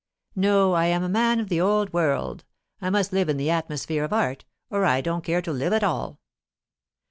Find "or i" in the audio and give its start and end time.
4.71-4.99